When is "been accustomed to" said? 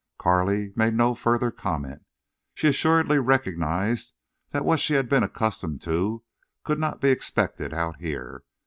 5.07-6.23